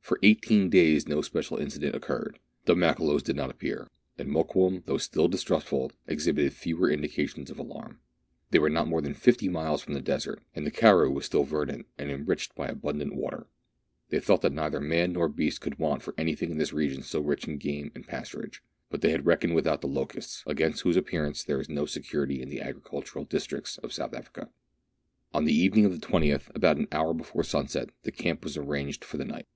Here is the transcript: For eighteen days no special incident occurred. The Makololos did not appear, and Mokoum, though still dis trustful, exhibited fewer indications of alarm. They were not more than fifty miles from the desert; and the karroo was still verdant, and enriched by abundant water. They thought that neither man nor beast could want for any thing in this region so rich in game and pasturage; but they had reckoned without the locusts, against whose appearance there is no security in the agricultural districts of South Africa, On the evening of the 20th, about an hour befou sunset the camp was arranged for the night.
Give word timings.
For 0.00 0.20
eighteen 0.22 0.70
days 0.70 1.08
no 1.08 1.20
special 1.22 1.56
incident 1.56 1.96
occurred. 1.96 2.38
The 2.66 2.76
Makololos 2.76 3.24
did 3.24 3.34
not 3.34 3.50
appear, 3.50 3.88
and 4.16 4.28
Mokoum, 4.28 4.84
though 4.86 4.98
still 4.98 5.26
dis 5.26 5.42
trustful, 5.42 5.90
exhibited 6.06 6.52
fewer 6.52 6.88
indications 6.88 7.50
of 7.50 7.58
alarm. 7.58 7.98
They 8.52 8.60
were 8.60 8.70
not 8.70 8.86
more 8.86 9.00
than 9.02 9.14
fifty 9.14 9.48
miles 9.48 9.82
from 9.82 9.94
the 9.94 10.00
desert; 10.00 10.40
and 10.54 10.64
the 10.64 10.70
karroo 10.70 11.10
was 11.12 11.26
still 11.26 11.42
verdant, 11.42 11.86
and 11.98 12.08
enriched 12.12 12.54
by 12.54 12.68
abundant 12.68 13.16
water. 13.16 13.48
They 14.10 14.20
thought 14.20 14.42
that 14.42 14.52
neither 14.52 14.78
man 14.78 15.14
nor 15.14 15.28
beast 15.28 15.60
could 15.60 15.80
want 15.80 16.02
for 16.04 16.14
any 16.16 16.36
thing 16.36 16.52
in 16.52 16.58
this 16.58 16.72
region 16.72 17.02
so 17.02 17.20
rich 17.20 17.48
in 17.48 17.58
game 17.58 17.90
and 17.92 18.06
pasturage; 18.06 18.60
but 18.88 19.00
they 19.00 19.10
had 19.10 19.26
reckoned 19.26 19.56
without 19.56 19.80
the 19.80 19.88
locusts, 19.88 20.44
against 20.46 20.82
whose 20.82 20.96
appearance 20.96 21.42
there 21.42 21.60
is 21.60 21.68
no 21.68 21.84
security 21.86 22.40
in 22.40 22.48
the 22.50 22.60
agricultural 22.60 23.24
districts 23.24 23.78
of 23.78 23.92
South 23.92 24.14
Africa, 24.14 24.48
On 25.34 25.44
the 25.44 25.52
evening 25.56 25.84
of 25.84 26.00
the 26.00 26.06
20th, 26.06 26.54
about 26.54 26.76
an 26.76 26.86
hour 26.92 27.12
befou 27.12 27.44
sunset 27.44 27.90
the 28.04 28.12
camp 28.12 28.44
was 28.44 28.56
arranged 28.56 29.02
for 29.04 29.16
the 29.16 29.24
night. 29.24 29.46